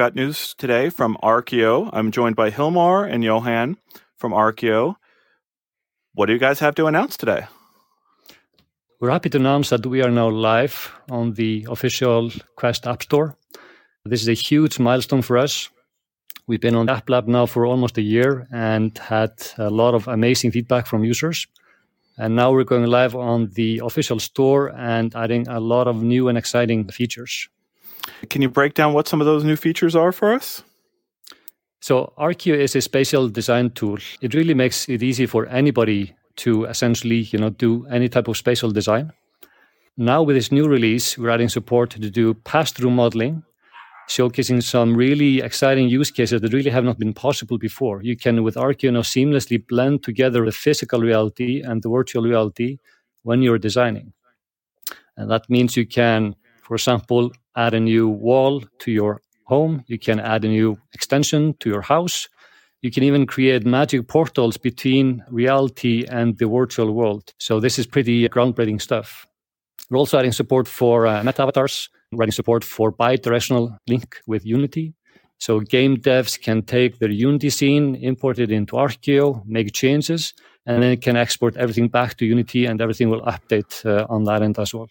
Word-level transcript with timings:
got 0.00 0.14
news 0.14 0.54
today 0.54 0.88
from 0.88 1.18
Arkio. 1.22 1.90
I'm 1.92 2.10
joined 2.10 2.34
by 2.34 2.50
Hilmar 2.50 3.06
and 3.06 3.22
Johan 3.22 3.76
from 4.16 4.32
Arkio. 4.32 4.94
What 6.14 6.24
do 6.24 6.32
you 6.32 6.38
guys 6.38 6.58
have 6.60 6.74
to 6.76 6.86
announce 6.86 7.18
today? 7.18 7.42
We're 8.98 9.10
happy 9.10 9.28
to 9.28 9.36
announce 9.36 9.68
that 9.68 9.84
we 9.84 10.02
are 10.02 10.10
now 10.10 10.30
live 10.30 10.90
on 11.10 11.34
the 11.34 11.66
official 11.68 12.30
Quest 12.56 12.86
App 12.86 13.02
Store. 13.02 13.36
This 14.06 14.22
is 14.22 14.28
a 14.30 14.32
huge 14.48 14.78
milestone 14.78 15.20
for 15.20 15.36
us. 15.36 15.68
We've 16.46 16.62
been 16.62 16.76
on 16.76 16.88
App 16.88 17.10
Lab 17.10 17.28
now 17.28 17.44
for 17.44 17.66
almost 17.66 17.98
a 17.98 18.02
year 18.16 18.48
and 18.50 18.96
had 18.96 19.34
a 19.58 19.68
lot 19.68 19.92
of 19.92 20.08
amazing 20.08 20.52
feedback 20.52 20.86
from 20.86 21.04
users. 21.04 21.46
And 22.16 22.34
now 22.34 22.52
we're 22.52 22.64
going 22.64 22.86
live 22.86 23.14
on 23.14 23.50
the 23.52 23.82
official 23.84 24.18
store 24.18 24.72
and 24.74 25.14
adding 25.14 25.46
a 25.46 25.60
lot 25.60 25.86
of 25.88 26.02
new 26.02 26.28
and 26.28 26.38
exciting 26.38 26.88
features. 26.88 27.50
Can 28.28 28.42
you 28.42 28.48
break 28.48 28.74
down 28.74 28.92
what 28.92 29.08
some 29.08 29.20
of 29.20 29.26
those 29.26 29.44
new 29.44 29.56
features 29.56 29.96
are 29.96 30.12
for 30.12 30.32
us? 30.32 30.62
So, 31.80 32.12
Arkio 32.18 32.56
is 32.56 32.76
a 32.76 32.80
spatial 32.80 33.28
design 33.28 33.70
tool. 33.70 33.98
It 34.20 34.34
really 34.34 34.54
makes 34.54 34.88
it 34.88 35.02
easy 35.02 35.26
for 35.26 35.46
anybody 35.46 36.14
to 36.36 36.64
essentially, 36.64 37.20
you 37.32 37.38
know, 37.38 37.50
do 37.50 37.86
any 37.86 38.08
type 38.08 38.28
of 38.28 38.36
spatial 38.36 38.70
design. 38.70 39.12
Now, 39.96 40.22
with 40.22 40.36
this 40.36 40.52
new 40.52 40.68
release, 40.68 41.16
we're 41.16 41.30
adding 41.30 41.48
support 41.48 41.90
to 41.90 42.10
do 42.10 42.34
pass-through 42.34 42.90
modeling, 42.90 43.42
showcasing 44.08 44.62
some 44.62 44.96
really 44.96 45.40
exciting 45.40 45.88
use 45.88 46.10
cases 46.10 46.40
that 46.40 46.52
really 46.52 46.70
have 46.70 46.84
not 46.84 46.98
been 46.98 47.14
possible 47.14 47.58
before. 47.58 48.02
You 48.02 48.16
can, 48.16 48.42
with 48.42 48.56
Arkio, 48.56 48.92
now 48.92 49.00
seamlessly 49.00 49.66
blend 49.66 50.02
together 50.02 50.44
the 50.44 50.52
physical 50.52 51.00
reality 51.00 51.62
and 51.62 51.82
the 51.82 51.88
virtual 51.88 52.24
reality 52.24 52.78
when 53.22 53.42
you're 53.42 53.58
designing. 53.58 54.12
And 55.16 55.30
that 55.30 55.48
means 55.48 55.76
you 55.76 55.86
can, 55.86 56.34
for 56.62 56.74
example, 56.74 57.30
add 57.56 57.74
a 57.74 57.80
new 57.80 58.08
wall 58.08 58.62
to 58.80 58.90
your 58.90 59.20
home. 59.44 59.84
You 59.86 59.98
can 59.98 60.20
add 60.20 60.44
a 60.44 60.48
new 60.48 60.78
extension 60.92 61.54
to 61.60 61.68
your 61.68 61.82
house. 61.82 62.28
You 62.82 62.90
can 62.90 63.02
even 63.02 63.26
create 63.26 63.66
magic 63.66 64.08
portals 64.08 64.56
between 64.56 65.22
reality 65.28 66.06
and 66.08 66.38
the 66.38 66.48
virtual 66.48 66.92
world. 66.92 67.34
So 67.38 67.60
this 67.60 67.78
is 67.78 67.86
pretty 67.86 68.28
groundbreaking 68.28 68.80
stuff. 68.80 69.26
We're 69.90 69.98
also 69.98 70.18
adding 70.18 70.32
support 70.32 70.68
for 70.68 71.06
uh, 71.06 71.22
meta 71.24 71.42
avatars, 71.42 71.90
writing 72.12 72.32
support 72.32 72.64
for 72.64 72.90
bi-directional 72.90 73.76
link 73.88 74.20
with 74.26 74.46
Unity. 74.46 74.94
So 75.38 75.60
game 75.60 75.96
devs 75.96 76.40
can 76.40 76.62
take 76.62 76.98
their 76.98 77.10
Unity 77.10 77.50
scene, 77.50 77.96
import 77.96 78.38
it 78.38 78.50
into 78.52 78.76
Arkio, 78.76 79.42
make 79.46 79.72
changes, 79.72 80.32
and 80.66 80.82
then 80.82 80.92
it 80.92 81.02
can 81.02 81.16
export 81.16 81.56
everything 81.56 81.88
back 81.88 82.16
to 82.18 82.26
Unity 82.26 82.66
and 82.66 82.80
everything 82.80 83.10
will 83.10 83.22
update 83.22 83.84
uh, 83.84 84.06
on 84.08 84.24
that 84.24 84.42
end 84.42 84.58
as 84.58 84.72
well. 84.72 84.88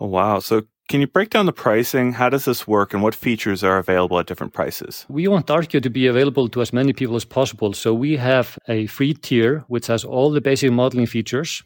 Oh, 0.00 0.08
wow. 0.08 0.40
So 0.40 0.62
can 0.88 1.00
you 1.00 1.06
break 1.06 1.30
down 1.30 1.46
the 1.46 1.52
pricing? 1.52 2.12
How 2.12 2.28
does 2.28 2.44
this 2.44 2.66
work 2.66 2.92
and 2.92 3.02
what 3.02 3.14
features 3.14 3.64
are 3.64 3.78
available 3.78 4.18
at 4.18 4.26
different 4.26 4.52
prices? 4.52 5.06
We 5.08 5.28
want 5.28 5.46
Arkio 5.46 5.82
to 5.82 5.90
be 5.90 6.06
available 6.06 6.48
to 6.48 6.60
as 6.60 6.72
many 6.72 6.92
people 6.92 7.16
as 7.16 7.24
possible. 7.24 7.72
So 7.72 7.94
we 7.94 8.16
have 8.16 8.58
a 8.68 8.86
free 8.86 9.14
tier 9.14 9.64
which 9.68 9.86
has 9.86 10.04
all 10.04 10.30
the 10.30 10.40
basic 10.40 10.72
modeling 10.72 11.06
features. 11.06 11.62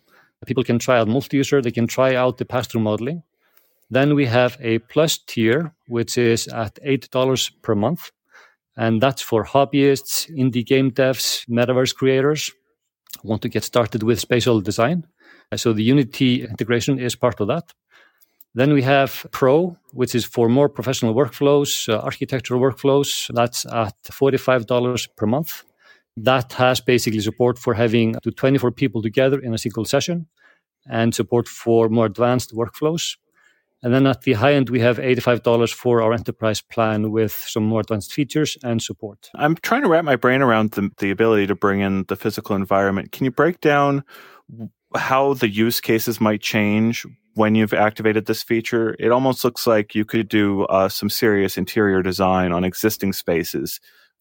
People 0.47 0.63
can 0.63 0.79
try 0.79 0.99
out 0.99 1.09
multi-user, 1.09 1.61
they 1.61 1.73
can 1.73 1.89
try 1.89 2.15
out 2.15 2.39
the 2.39 2.45
pass-through 2.45 2.83
modeling. 2.83 3.23
Then 3.91 4.15
we 4.15 4.27
have 4.27 4.57
a 4.61 4.79
plus 4.79 5.19
tier, 5.19 5.75
which 5.89 6.17
is 6.17 6.47
at 6.49 6.79
$8 6.85 7.51
per 7.63 7.75
month. 7.75 8.13
And 8.77 9.01
that's 9.03 9.23
for 9.23 9.45
hobbyists, 9.45 10.31
indie 10.31 10.65
game 10.65 10.93
devs, 10.93 11.45
metaverse 11.49 11.95
creators 11.95 12.53
want 13.25 13.43
to 13.43 13.49
get 13.49 13.65
started 13.65 14.03
with 14.03 14.21
spatial 14.21 14.61
design. 14.61 15.05
So 15.57 15.73
the 15.73 15.83
Unity 15.83 16.45
integration 16.45 16.99
is 16.99 17.17
part 17.17 17.41
of 17.41 17.49
that. 17.49 17.73
Then 18.59 18.73
we 18.73 18.83
have 18.83 19.25
Pro, 19.31 19.77
which 19.93 20.17
is 20.17 20.25
for 20.25 20.49
more 20.49 20.69
professional 20.69 21.15
workflows, 21.15 21.89
uh, 21.89 22.01
architectural 22.01 22.61
workflows. 22.61 23.33
That's 23.33 23.65
at 23.67 23.95
$45 24.11 25.09
per 25.17 25.27
month. 25.27 25.63
That 26.17 26.53
has 26.55 26.81
basically 26.81 27.21
support 27.21 27.57
for 27.57 27.75
having 27.75 28.17
up 28.17 28.25
to 28.25 28.33
24 28.33 28.73
people 28.73 29.01
together 29.01 29.39
in 29.39 29.55
a 29.55 29.59
single 29.59 29.85
session 29.85 30.27
and 30.91 31.15
support 31.15 31.47
for 31.47 31.89
more 31.89 32.07
advanced 32.07 32.53
workflows. 32.53 33.17
And 33.85 33.95
then 33.95 34.09
at 34.09 34.23
the 34.23 34.33
high 34.33 34.55
end, 34.55 34.71
we 34.71 34.81
have 34.81 34.99
$85 34.99 35.73
for 35.73 36.03
our 36.03 36.13
enterprise 36.13 36.61
plan 36.61 37.13
with 37.13 37.35
some 37.47 37.63
more 37.63 37.83
advanced 37.83 38.13
features 38.13 38.59
and 38.65 38.83
support. 38.83 39.31
I'm 39.37 39.55
trying 39.55 39.83
to 39.83 39.89
wrap 39.89 40.05
my 40.05 40.17
brain 40.17 40.43
around 40.43 40.73
the, 40.73 40.91
the 40.99 41.13
ability 41.13 41.47
to 41.47 41.55
bring 41.55 41.79
in 41.79 42.07
the 42.09 42.17
physical 42.17 42.57
environment. 42.57 43.13
Can 43.13 43.25
you 43.25 43.31
break 43.31 43.61
down 43.61 44.03
how 44.97 45.35
the 45.35 45.49
use 45.49 45.81
cases 45.81 46.21
might 46.21 46.41
change 46.41 47.07
when 47.39 47.55
you've 47.55 47.73
activated 47.73 48.27
this 48.27 48.43
feature, 48.43 48.97
it 48.99 49.13
almost 49.13 49.45
looks 49.45 49.65
like 49.65 49.95
you 49.95 50.05
could 50.05 50.29
do 50.29 50.65
uh, 50.65 50.89
some 50.89 51.09
serious 51.09 51.57
interior 51.57 52.03
design 52.03 52.51
on 52.51 52.65
existing 52.65 53.13
spaces 53.13 53.79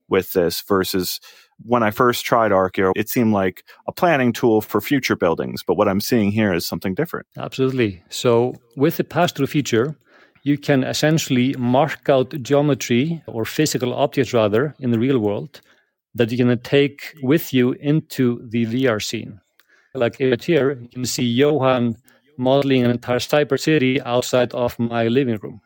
with 0.08 0.34
this 0.34 0.62
versus 0.62 1.20
when 1.64 1.82
I 1.82 1.90
first 1.90 2.26
tried 2.26 2.52
Arkio, 2.52 2.92
it 2.96 3.10
seemed 3.10 3.34
like 3.34 3.64
a 3.88 3.92
planning 3.92 4.34
tool 4.34 4.62
for 4.62 4.80
future 4.80 5.16
buildings. 5.16 5.64
But 5.66 5.78
what 5.78 5.88
I'm 5.88 6.00
seeing 6.00 6.32
here 6.32 6.54
is 6.54 6.68
something 6.68 6.94
different. 6.94 7.26
Absolutely. 7.36 8.04
So 8.10 8.54
with 8.76 8.98
the 8.98 9.04
pass-through 9.04 9.48
feature, 9.48 9.96
you 10.44 10.60
can 10.60 10.84
essentially 10.84 11.56
mark 11.58 12.08
out 12.10 12.30
geometry 12.44 13.24
or 13.26 13.46
physical 13.46 13.96
objects 13.96 14.32
rather 14.32 14.76
in 14.80 14.92
the 14.92 15.00
real 15.00 15.18
world 15.18 15.60
that 16.14 16.32
you 16.32 16.38
can 16.38 16.60
take 16.60 17.16
with 17.24 17.52
you 17.52 17.72
into 17.72 18.48
the 18.48 18.68
VR 18.68 19.02
scene. 19.02 19.40
Like 19.96 20.18
here, 20.18 20.80
you 20.80 20.90
can 20.90 21.06
see 21.06 21.26
Johan 21.26 21.96
modeling 22.38 22.84
an 22.84 22.92
entire 22.92 23.20
cyber 23.20 23.60
city 23.60 24.02
outside 24.02 24.54
of 24.54 24.78
my 24.80 25.08
living 25.08 25.40
room. 25.42 25.62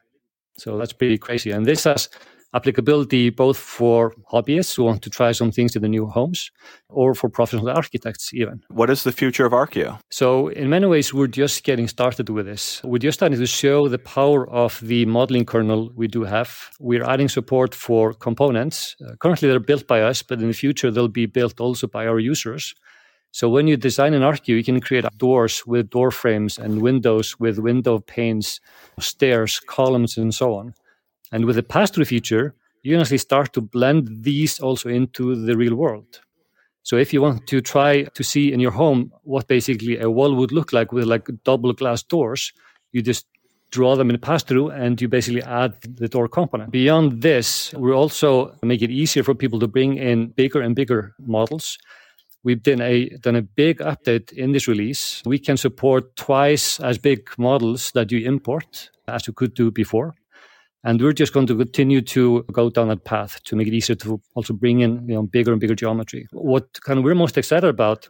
So 0.57 0.77
that's 0.77 0.93
pretty 0.93 1.17
crazy. 1.17 1.51
And 1.51 1.65
this 1.65 1.83
has 1.85 2.09
applicability 2.53 3.29
both 3.29 3.57
for 3.57 4.13
hobbyists 4.31 4.75
who 4.75 4.83
want 4.83 5.01
to 5.01 5.09
try 5.09 5.31
some 5.31 5.51
things 5.51 5.75
in 5.75 5.81
the 5.81 5.87
new 5.87 6.05
homes 6.07 6.51
or 6.89 7.15
for 7.15 7.29
professional 7.29 7.69
architects 7.69 8.33
even. 8.33 8.61
What 8.69 8.89
is 8.89 9.03
the 9.03 9.11
future 9.11 9.45
of 9.45 9.53
Arkio? 9.53 9.99
So 10.11 10.49
in 10.49 10.69
many 10.69 10.85
ways 10.85 11.13
we're 11.13 11.27
just 11.27 11.63
getting 11.63 11.87
started 11.87 12.29
with 12.29 12.45
this. 12.45 12.81
We're 12.83 12.97
just 12.97 13.19
starting 13.19 13.39
to 13.39 13.45
show 13.45 13.87
the 13.87 13.99
power 13.99 14.49
of 14.49 14.79
the 14.81 15.05
modeling 15.05 15.45
kernel 15.45 15.91
we 15.95 16.07
do 16.07 16.23
have. 16.23 16.69
We're 16.79 17.05
adding 17.05 17.29
support 17.29 17.73
for 17.73 18.13
components. 18.13 18.95
Uh, 19.05 19.15
currently 19.19 19.47
they're 19.47 19.59
built 19.59 19.87
by 19.87 20.01
us, 20.01 20.21
but 20.21 20.41
in 20.41 20.47
the 20.47 20.53
future 20.53 20.91
they'll 20.91 21.07
be 21.07 21.25
built 21.25 21.59
also 21.61 21.87
by 21.87 22.05
our 22.05 22.19
users. 22.19 22.75
So 23.31 23.47
when 23.49 23.67
you 23.67 23.77
design 23.77 24.13
an 24.13 24.23
Arkio, 24.23 24.57
you 24.57 24.63
can 24.63 24.81
create 24.81 25.05
doors 25.17 25.65
with 25.65 25.89
door 25.89 26.11
frames 26.11 26.59
and 26.59 26.81
windows 26.81 27.39
with 27.39 27.59
window 27.59 27.99
panes, 27.99 28.59
stairs, 28.99 29.59
columns, 29.59 30.17
and 30.17 30.33
so 30.33 30.53
on. 30.55 30.73
And 31.31 31.45
with 31.45 31.55
the 31.55 31.63
pass-through 31.63 32.05
feature, 32.05 32.53
you 32.83 32.93
can 32.93 33.01
actually 33.01 33.19
start 33.19 33.53
to 33.53 33.61
blend 33.61 34.23
these 34.23 34.59
also 34.59 34.89
into 34.89 35.35
the 35.35 35.55
real 35.55 35.75
world. 35.75 36.19
So 36.83 36.97
if 36.97 37.13
you 37.13 37.21
want 37.21 37.47
to 37.47 37.61
try 37.61 38.03
to 38.03 38.23
see 38.23 38.51
in 38.51 38.59
your 38.59 38.71
home 38.71 39.13
what 39.23 39.47
basically 39.47 39.99
a 39.99 40.09
wall 40.09 40.35
would 40.35 40.51
look 40.51 40.73
like 40.73 40.91
with 40.91 41.05
like 41.05 41.29
double 41.45 41.71
glass 41.73 42.03
doors, 42.03 42.51
you 42.91 43.01
just 43.01 43.27
draw 43.69 43.95
them 43.95 44.09
in 44.09 44.19
pass-through 44.19 44.71
and 44.71 44.99
you 44.99 45.07
basically 45.07 45.43
add 45.43 45.79
the 45.81 46.09
door 46.09 46.27
component. 46.27 46.71
Beyond 46.71 47.21
this, 47.21 47.73
we 47.75 47.93
also 47.93 48.53
make 48.61 48.81
it 48.81 48.89
easier 48.89 49.23
for 49.23 49.33
people 49.33 49.59
to 49.59 49.67
bring 49.67 49.95
in 49.95 50.27
bigger 50.29 50.59
and 50.59 50.75
bigger 50.75 51.15
models 51.25 51.77
We've 52.43 52.61
done 52.61 52.81
a 52.81 53.09
done 53.09 53.35
a 53.35 53.41
big 53.41 53.79
update 53.79 54.33
in 54.33 54.51
this 54.51 54.67
release. 54.67 55.21
We 55.25 55.37
can 55.37 55.57
support 55.57 56.15
twice 56.15 56.79
as 56.79 56.97
big 56.97 57.29
models 57.37 57.91
that 57.91 58.11
you 58.11 58.25
import 58.27 58.89
as 59.07 59.27
you 59.27 59.33
could 59.33 59.53
do 59.53 59.69
before. 59.69 60.15
And 60.83 60.99
we're 60.99 61.13
just 61.13 61.33
going 61.33 61.45
to 61.47 61.55
continue 61.55 62.01
to 62.01 62.43
go 62.51 62.71
down 62.71 62.87
that 62.87 63.03
path 63.03 63.43
to 63.43 63.55
make 63.55 63.67
it 63.67 63.73
easier 63.73 63.95
to 63.97 64.19
also 64.33 64.53
bring 64.53 64.79
in 64.79 65.07
you 65.07 65.13
know, 65.13 65.23
bigger 65.23 65.51
and 65.51 65.61
bigger 65.61 65.75
geometry. 65.75 66.27
What 66.31 66.81
kind 66.81 66.97
of 66.97 67.05
we're 67.05 67.13
most 67.13 67.37
excited 67.37 67.69
about 67.69 68.09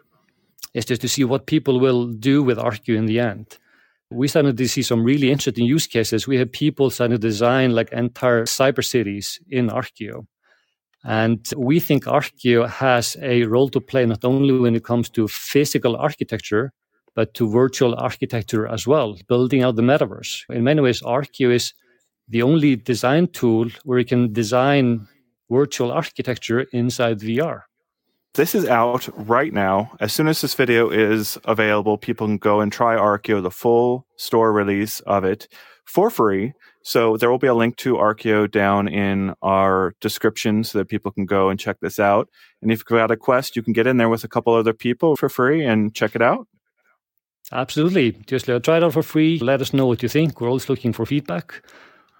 is 0.73 0.85
just 0.85 1.01
to 1.01 1.09
see 1.09 1.25
what 1.25 1.47
people 1.47 1.81
will 1.81 2.07
do 2.07 2.41
with 2.41 2.57
Arkio 2.57 2.95
in 2.95 3.07
the 3.07 3.19
end. 3.19 3.57
We 4.09 4.29
started 4.29 4.55
to 4.57 4.67
see 4.67 4.83
some 4.83 5.03
really 5.03 5.31
interesting 5.31 5.65
use 5.65 5.87
cases. 5.87 6.27
We 6.27 6.37
have 6.37 6.51
people 6.51 6.89
starting 6.89 7.15
to 7.15 7.19
design 7.19 7.71
like 7.71 7.91
entire 7.91 8.45
cyber 8.45 8.85
cities 8.85 9.39
in 9.49 9.69
Arkio. 9.69 10.27
And 11.03 11.47
we 11.57 11.79
think 11.79 12.05
Arkio 12.05 12.69
has 12.69 13.17
a 13.21 13.43
role 13.43 13.69
to 13.69 13.81
play 13.81 14.05
not 14.05 14.23
only 14.23 14.57
when 14.57 14.75
it 14.75 14.83
comes 14.83 15.09
to 15.11 15.27
physical 15.27 15.95
architecture, 15.95 16.73
but 17.15 17.33
to 17.33 17.49
virtual 17.49 17.95
architecture 17.95 18.67
as 18.67 18.87
well, 18.87 19.17
building 19.27 19.63
out 19.63 19.75
the 19.75 19.81
metaverse. 19.81 20.43
In 20.49 20.63
many 20.63 20.81
ways, 20.81 21.01
Arkio 21.01 21.51
is 21.51 21.73
the 22.29 22.43
only 22.43 22.75
design 22.75 23.27
tool 23.27 23.67
where 23.83 23.99
you 23.99 24.05
can 24.05 24.31
design 24.31 25.07
virtual 25.49 25.91
architecture 25.91 26.61
inside 26.71 27.19
VR. 27.19 27.63
This 28.33 28.55
is 28.55 28.65
out 28.65 29.09
right 29.27 29.53
now. 29.53 29.91
As 29.99 30.13
soon 30.13 30.29
as 30.29 30.39
this 30.39 30.53
video 30.53 30.89
is 30.89 31.37
available, 31.43 31.97
people 31.97 32.27
can 32.27 32.37
go 32.37 32.61
and 32.61 32.71
try 32.71 32.95
Arkio, 32.95 33.43
the 33.43 33.51
full 33.51 34.05
store 34.15 34.53
release 34.53 35.01
of 35.01 35.25
it 35.25 35.49
for 35.83 36.09
free. 36.09 36.53
So 36.83 37.15
there 37.17 37.29
will 37.29 37.37
be 37.37 37.47
a 37.47 37.53
link 37.53 37.77
to 37.77 37.95
Arkio 37.95 38.49
down 38.49 38.87
in 38.87 39.33
our 39.41 39.93
description 40.01 40.63
so 40.63 40.79
that 40.79 40.89
people 40.89 41.11
can 41.11 41.25
go 41.25 41.49
and 41.49 41.59
check 41.59 41.79
this 41.79 41.99
out. 41.99 42.27
And 42.61 42.71
if 42.71 42.79
you've 42.79 42.85
got 42.85 43.11
a 43.11 43.17
quest, 43.17 43.55
you 43.55 43.61
can 43.61 43.73
get 43.73 43.87
in 43.87 43.97
there 43.97 44.09
with 44.09 44.23
a 44.23 44.27
couple 44.27 44.53
other 44.53 44.73
people 44.73 45.15
for 45.15 45.29
free 45.29 45.63
and 45.63 45.93
check 45.93 46.15
it 46.15 46.21
out. 46.21 46.47
Absolutely. 47.51 48.13
Just 48.25 48.45
try 48.45 48.77
it 48.77 48.83
out 48.83 48.93
for 48.93 49.03
free. 49.03 49.37
Let 49.39 49.61
us 49.61 49.73
know 49.73 49.85
what 49.85 50.01
you 50.01 50.09
think. 50.09 50.39
We're 50.39 50.47
always 50.47 50.69
looking 50.69 50.93
for 50.93 51.05
feedback. 51.05 51.63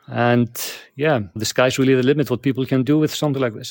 And 0.07 0.49
yeah, 0.95 1.21
the 1.35 1.45
sky's 1.45 1.79
really 1.79 1.95
the 1.95 2.03
limit 2.03 2.29
what 2.29 2.41
people 2.41 2.65
can 2.65 2.83
do 2.83 2.99
with 2.99 3.13
something 3.15 3.41
like 3.41 3.53
this. 3.53 3.69